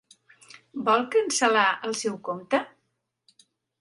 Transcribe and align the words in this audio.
Vol 0.87 1.03
cancel·lar 1.15 1.67
el 1.91 1.93
seu 2.01 2.17
compte? 2.31 2.63